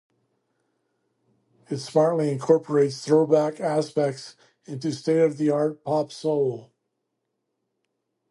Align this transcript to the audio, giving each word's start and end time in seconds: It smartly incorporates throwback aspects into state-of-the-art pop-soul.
It 1.69 1.77
smartly 1.77 2.31
incorporates 2.31 3.05
throwback 3.05 3.59
aspects 3.59 4.35
into 4.65 4.91
state-of-the-art 4.91 5.83
pop-soul. 5.83 6.71